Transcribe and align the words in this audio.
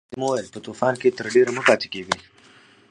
خادم 0.07 0.21
وویل 0.23 0.47
په 0.53 0.59
طوفان 0.65 0.93
کې 1.01 1.15
تر 1.17 1.25
ډېره 1.35 1.51
مه 1.55 1.61
پاتې 1.67 1.87
کیږئ. 1.93 2.17